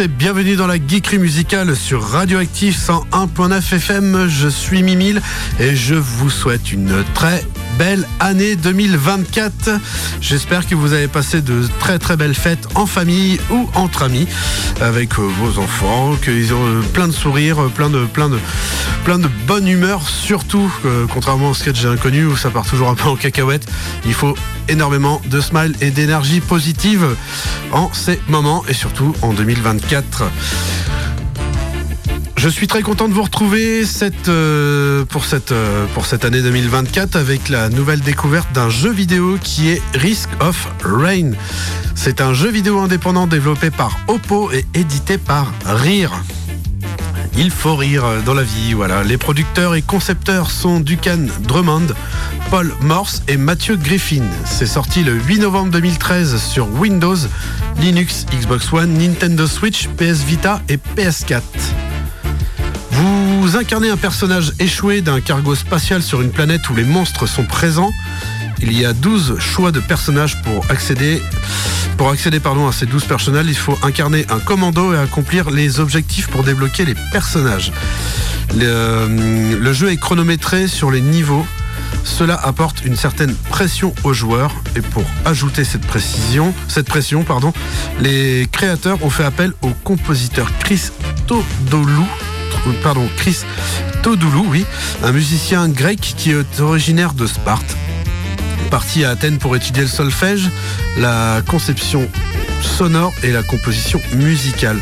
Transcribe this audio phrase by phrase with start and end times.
[0.00, 4.26] Et bienvenue dans la geekerie musicale sur Radioactive 101.9 FM.
[4.28, 5.22] Je suis Mimile
[5.60, 7.42] et je vous souhaite une très
[7.78, 9.70] belle année 2024.
[10.20, 14.26] J'espère que vous avez passé de très très belles fêtes en famille ou entre amis
[14.80, 18.06] avec euh, vos enfants, qu'ils ont euh, plein de sourires, euh, plein de
[19.04, 20.68] plein de bonne humeur surtout
[21.12, 23.66] contrairement au sketch inconnu où ça part toujours un peu en cacahuète.
[24.04, 24.34] Il faut
[24.68, 27.06] énormément de smile et d'énergie positive
[27.72, 30.24] en ces moments et surtout en 2024.
[32.46, 33.82] Je suis très content de vous retrouver
[34.28, 39.36] euh, pour, cette, euh, pour cette année 2024 avec la nouvelle découverte d'un jeu vidéo
[39.42, 41.32] qui est Risk of Rain.
[41.96, 46.12] C'est un jeu vidéo indépendant développé par Oppo et édité par Rire.
[47.36, 49.02] Il faut rire dans la vie, voilà.
[49.02, 51.88] Les producteurs et concepteurs sont Ducan Drummond,
[52.48, 54.22] Paul Morse et Mathieu Griffin.
[54.44, 57.16] C'est sorti le 8 novembre 2013 sur Windows,
[57.80, 61.42] Linux, Xbox One, Nintendo Switch, PS Vita et PS4.
[63.46, 67.44] Vous incarnez un personnage échoué d'un cargo spatial sur une planète où les monstres sont
[67.44, 67.92] présents.
[68.58, 71.22] Il y a 12 choix de personnages pour accéder,
[71.96, 73.46] pour accéder pardon, à ces 12 personnages.
[73.46, 77.70] Il faut incarner un commando et accomplir les objectifs pour débloquer les personnages.
[78.56, 81.46] Le, jeu est chronométré sur les niveaux.
[82.02, 87.52] Cela apporte une certaine pression aux joueurs et pour ajouter cette précision, cette pression, pardon,
[88.00, 90.90] les créateurs ont fait appel au compositeur Chris
[91.28, 92.08] Todoulou,
[92.82, 93.38] pardon, Chris
[94.02, 94.64] Todoulou, oui,
[95.02, 97.76] un musicien grec qui est originaire de Sparte.
[98.70, 100.50] Parti à Athènes pour étudier le solfège,
[100.98, 102.08] la conception
[102.62, 104.78] sonore et la composition musicale.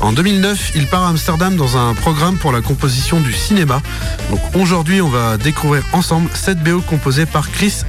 [0.00, 3.82] En 2009, il part à Amsterdam dans un programme pour la composition du cinéma.
[4.30, 7.82] Donc aujourd'hui, on va découvrir ensemble cette BO composée par Chris,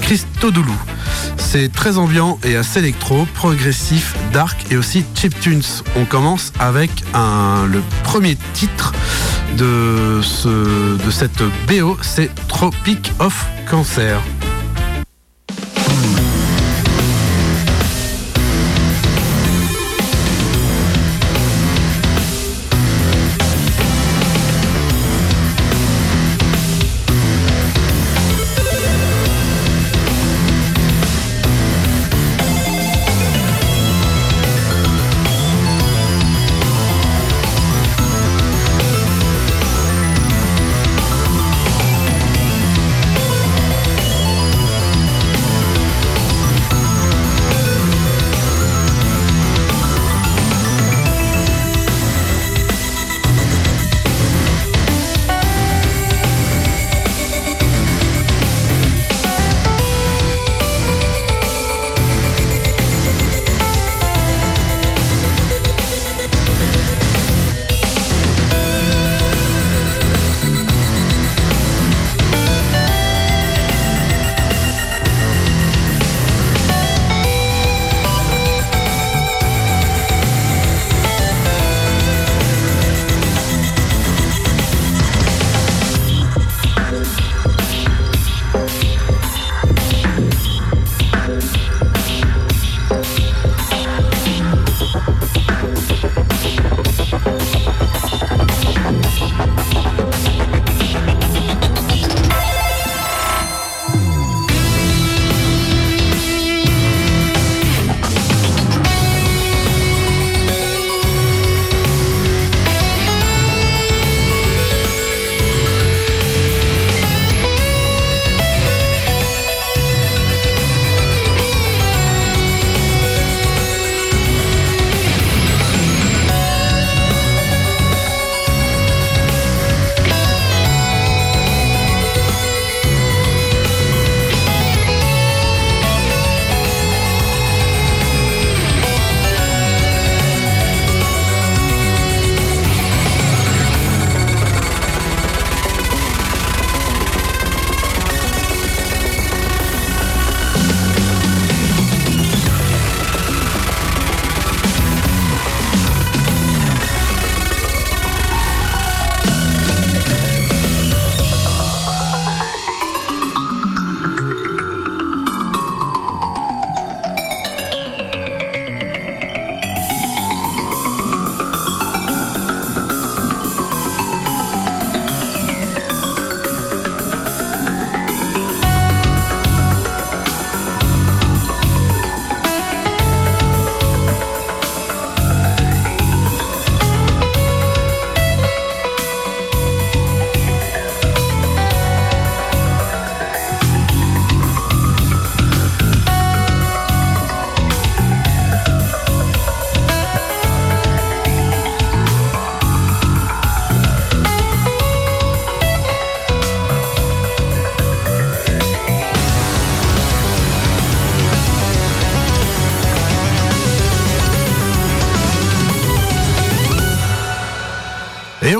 [0.00, 0.76] Chris Todoulou.
[1.38, 5.62] C'est très ambiant et assez électro, progressif, dark et aussi chiptunes.
[5.96, 8.92] On commence avec le premier titre
[9.56, 14.20] de, ce, de cette BO, c'est Tropic of Cancer.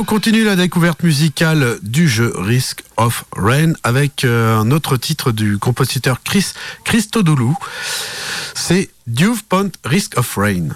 [0.07, 5.59] Continue la découverte musicale du jeu Risk of Rain avec euh, un autre titre du
[5.59, 6.53] compositeur Chris
[6.85, 7.57] Christodoulou.
[8.55, 10.69] C'est Duve Point Risk of Rain.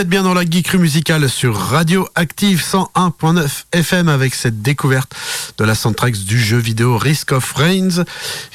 [0.00, 5.14] Êtes bien dans la geekerie musicale sur Radio Active 101.9 FM avec cette découverte
[5.58, 8.04] de la soundtrack du jeu vidéo Risk of Rains,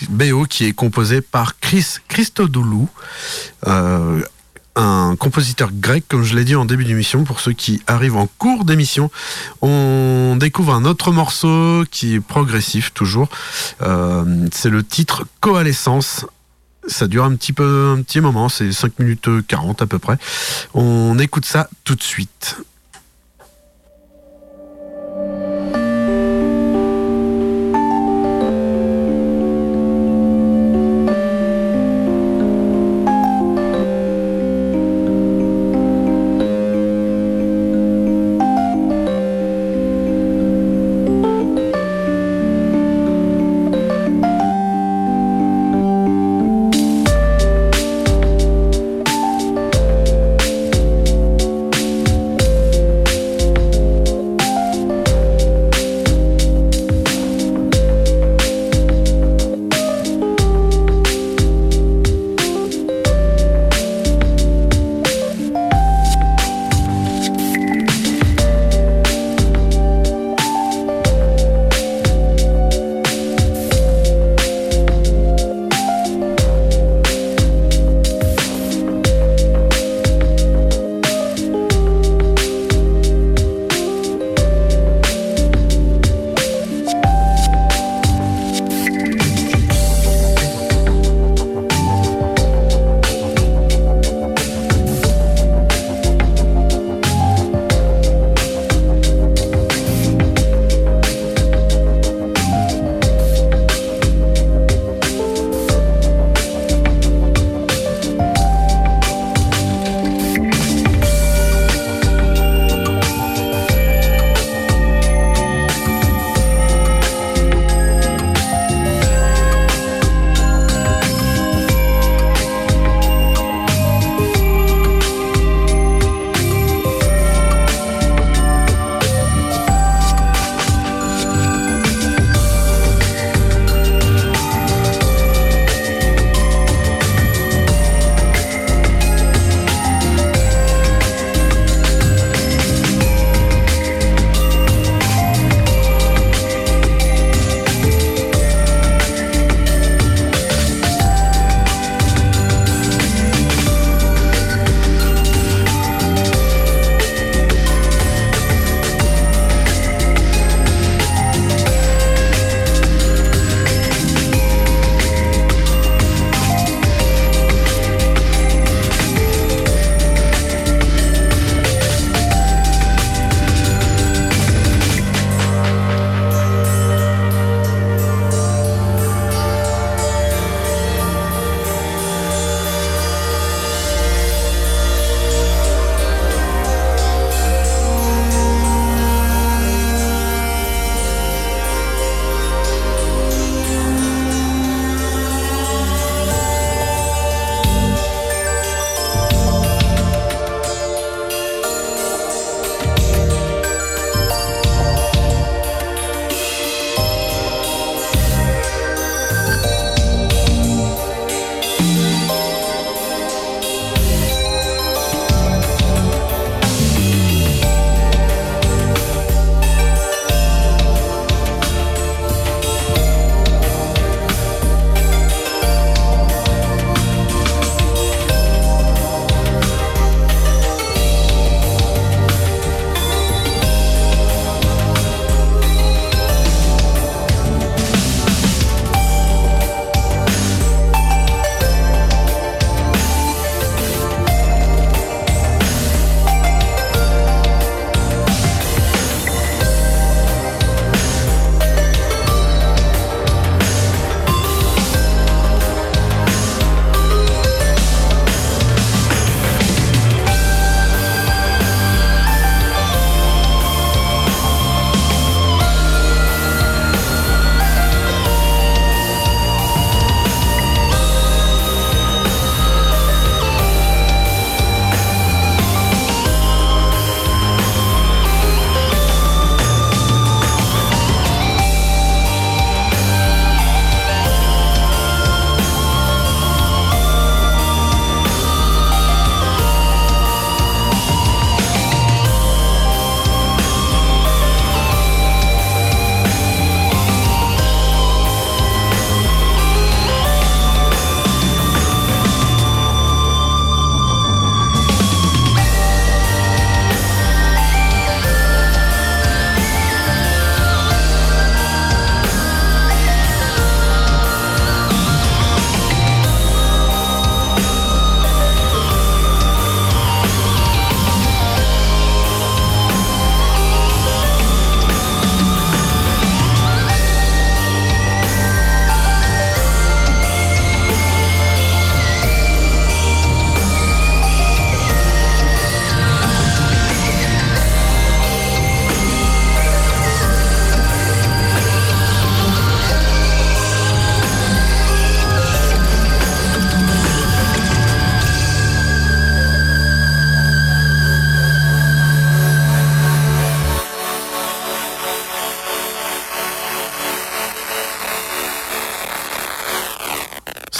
[0.10, 2.90] BO qui est composé par Chris Christodoulou,
[3.68, 4.24] euh,
[4.76, 8.28] un compositeur grec, comme je l'ai dit en début d'émission, pour ceux qui arrivent en
[8.40, 9.12] cours d'émission.
[9.62, 13.30] On découvre un autre morceau qui est progressif toujours.
[13.84, 16.26] Euh, c'est le titre Coalescence,
[16.88, 20.18] ça dure un petit peu, un petit moment, c'est 5 minutes 40 à peu près.
[20.74, 22.58] On écoute ça tout de suite.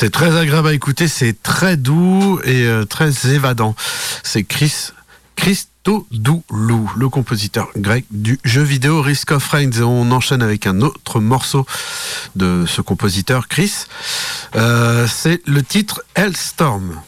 [0.06, 3.76] C'est très agréable à écouter, c'est très doux et euh, très évadant.
[4.22, 4.92] C'est Chris
[5.36, 9.72] Christodoulou, le compositeur grec du jeu vidéo Risk of Rain.
[9.82, 11.66] On enchaîne avec un autre morceau
[12.36, 13.88] de ce compositeur, Chris.
[14.56, 17.02] Euh, c'est le titre Hellstorm.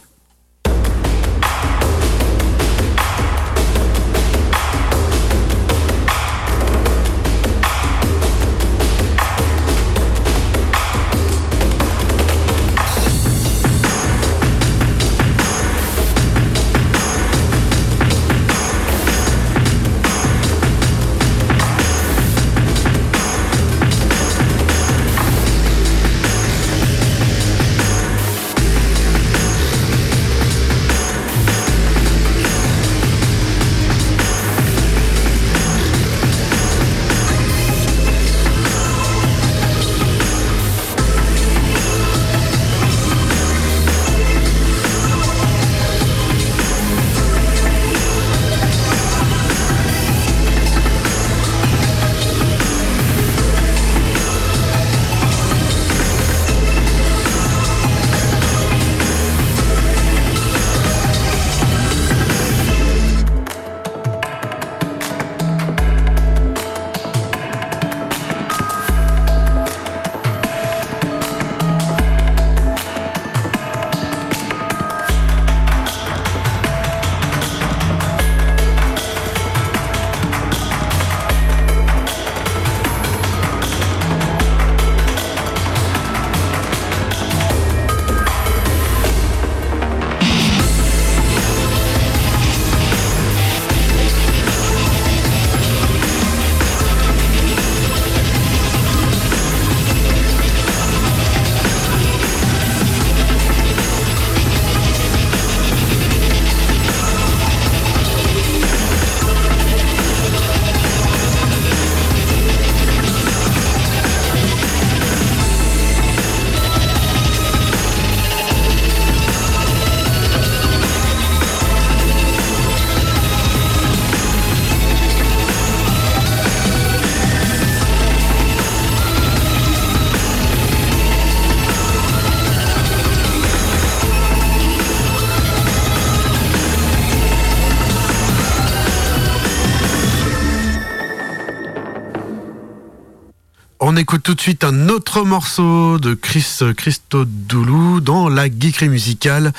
[144.00, 149.54] Écoute tout de suite un autre morceau de Chris Christodoulou dans la geekerie musicale.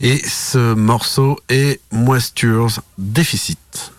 [0.00, 3.92] Et ce morceau est Moistures Déficit.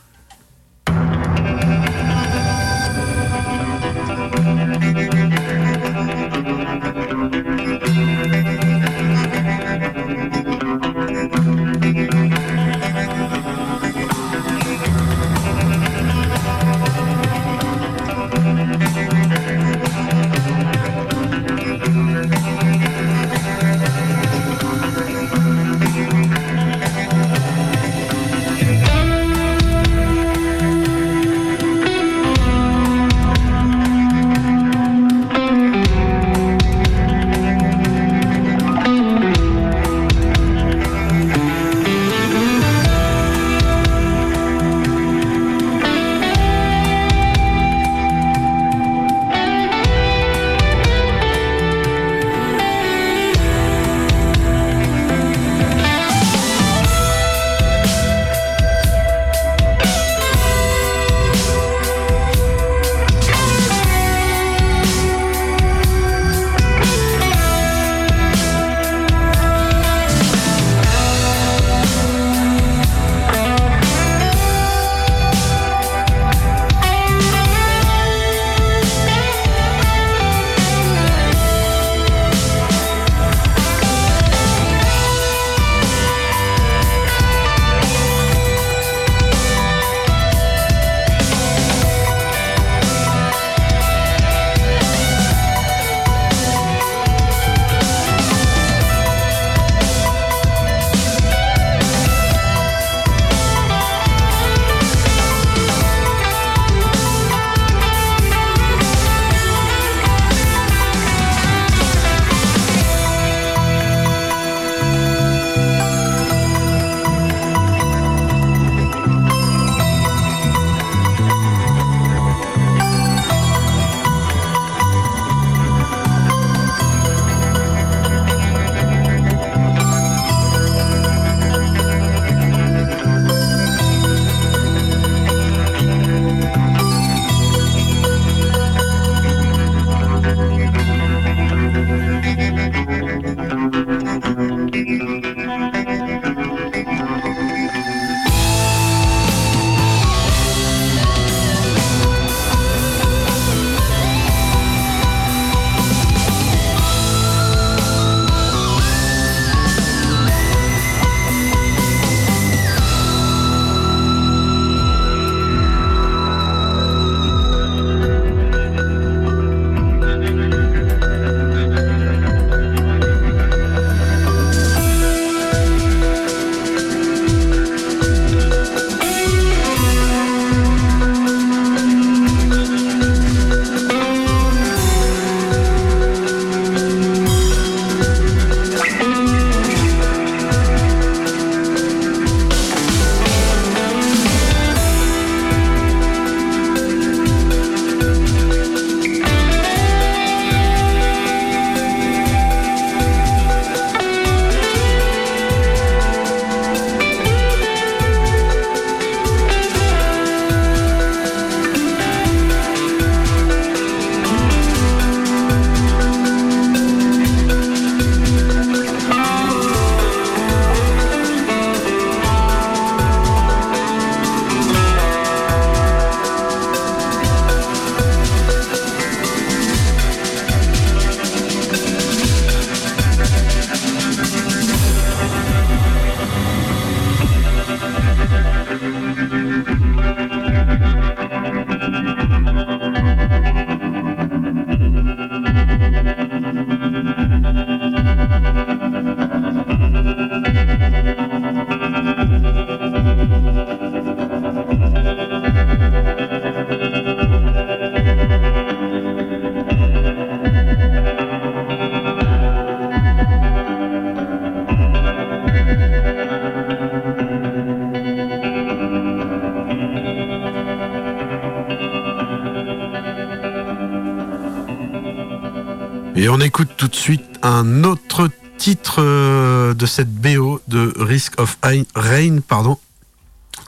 [276.24, 281.38] Et on écoute tout de suite un autre titre euh, de cette BO de Risk
[281.38, 281.58] of
[281.96, 282.80] Rain, pardon,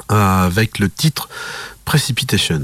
[0.07, 1.27] avec le titre
[1.83, 2.61] Precipitation.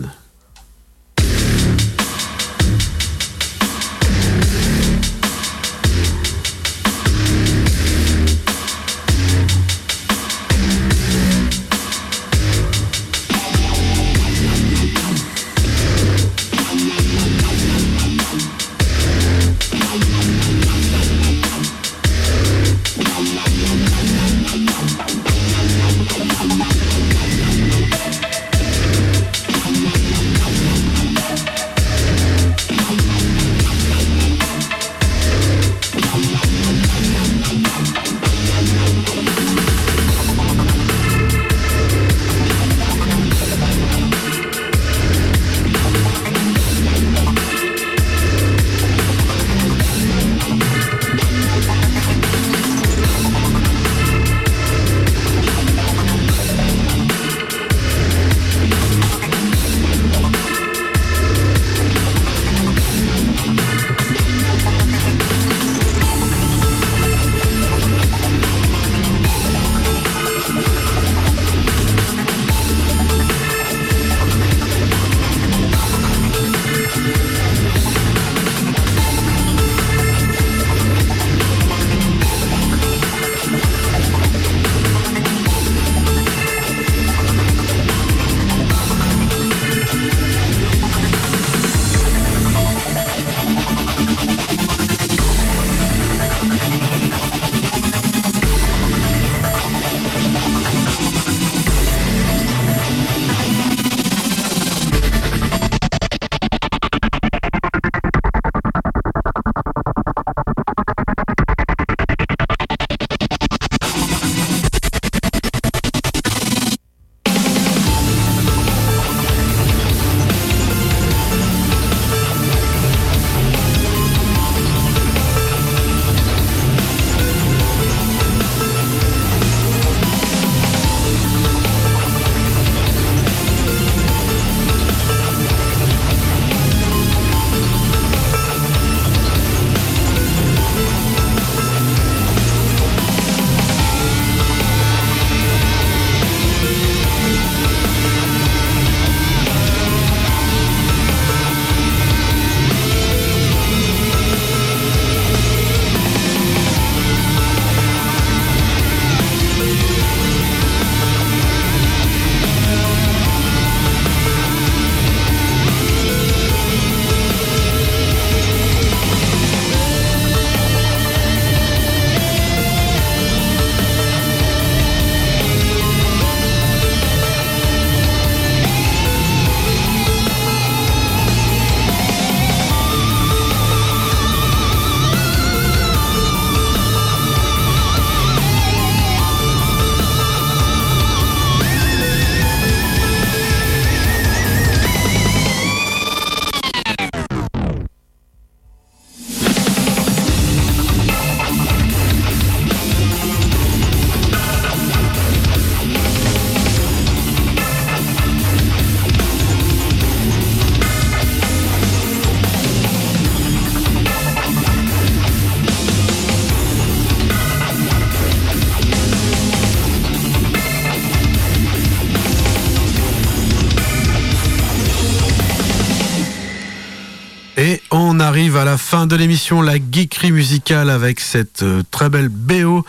[228.71, 232.85] La fin de l'émission, la geekerie musicale avec cette euh, très belle BO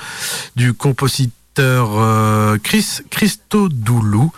[0.54, 4.30] du compositeur euh, Chris Christodoulou,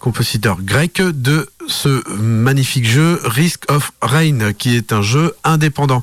[0.00, 6.02] compositeur grec de ce magnifique jeu Risk of Rain, qui est un jeu indépendant.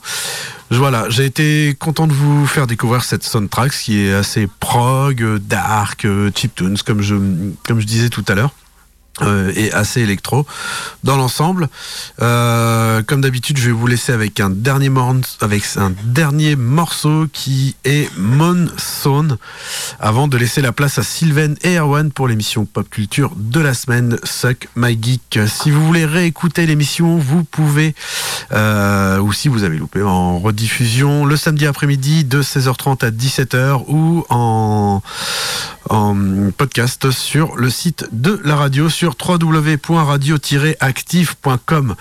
[0.70, 6.06] Voilà, j'ai été content de vous faire découvrir cette soundtrack qui est assez prog, dark,
[6.36, 7.16] chiptunes, comme je,
[7.68, 8.54] comme je disais tout à l'heure.
[9.22, 10.46] Euh, et assez électro
[11.06, 11.70] dans l'ensemble.
[12.22, 14.92] Euh, comme d'habitude, je vais vous laisser avec un dernier
[15.40, 19.38] avec un dernier morceau qui est Monsoon,
[20.02, 23.74] avant de laisser la place à Sylvain et Erwan pour l'émission pop culture de la
[23.74, 25.40] semaine Suck My Geek.
[25.48, 27.96] Si vous voulez réécouter l'émission, vous pouvez,
[28.52, 33.86] euh, ou si vous avez loupé en rediffusion le samedi après-midi de 16h30 à 17h
[33.88, 35.02] ou en
[35.90, 36.16] en
[36.58, 41.96] podcast sur le site de la radio sur www.radio-active.com.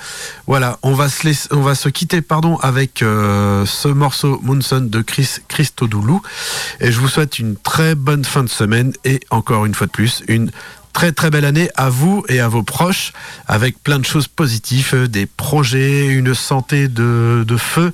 [0.46, 4.80] Voilà, on va se laisser, on va se quitter pardon avec euh, ce morceau Moonson
[4.80, 6.22] de Chris Christodoulou
[6.80, 9.92] et je vous souhaite une très bonne fin de semaine et encore une fois de
[9.92, 10.50] plus une
[10.92, 13.12] très très belle année à vous et à vos proches
[13.46, 17.92] avec plein de choses positives, euh, des projets, une santé de, feu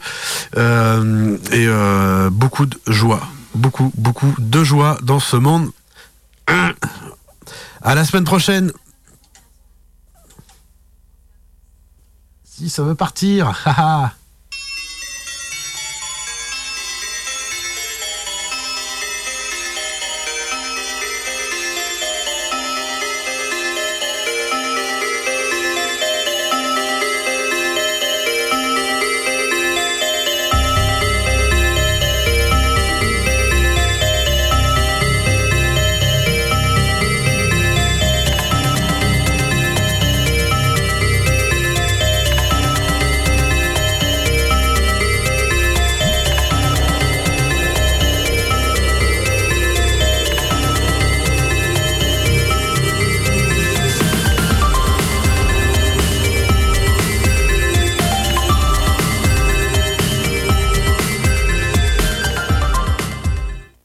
[0.56, 1.68] euh, et
[2.30, 3.22] beaucoup de joie.
[3.54, 5.70] Beaucoup, beaucoup de joie dans ce monde.
[7.82, 8.72] À la semaine prochaine.
[12.60, 13.54] Si ça veut partir.